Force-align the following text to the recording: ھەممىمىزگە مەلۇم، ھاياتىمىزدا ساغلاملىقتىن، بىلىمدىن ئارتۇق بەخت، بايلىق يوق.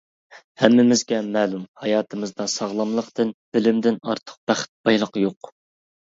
ھەممىمىزگە 0.59 1.17
مەلۇم، 1.33 1.65
ھاياتىمىزدا 1.81 2.47
ساغلاملىقتىن، 2.53 3.33
بىلىمدىن 3.57 3.99
ئارتۇق 4.07 4.39
بەخت، 4.53 4.71
بايلىق 4.89 5.21
يوق. 5.25 5.51